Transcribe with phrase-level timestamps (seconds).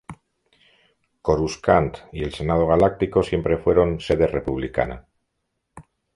[1.21, 5.05] Coruscant y el Senado Galáctico siempre fueron sede republicana.